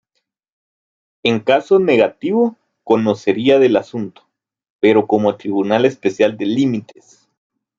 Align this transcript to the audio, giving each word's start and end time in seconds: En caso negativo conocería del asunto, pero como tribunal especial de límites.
En 1.21 1.41
caso 1.41 1.77
negativo 1.77 2.55
conocería 2.83 3.59
del 3.59 3.75
asunto, 3.75 4.23
pero 4.79 5.05
como 5.05 5.35
tribunal 5.37 5.85
especial 5.85 6.37
de 6.37 6.45
límites. 6.47 7.27